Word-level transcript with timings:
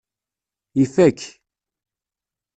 Ifak. 0.83 1.19